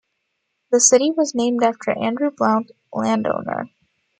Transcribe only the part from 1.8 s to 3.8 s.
Andrew Blount, land-owner.